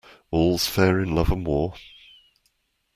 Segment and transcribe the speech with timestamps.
[0.31, 1.75] All's fair in love and war.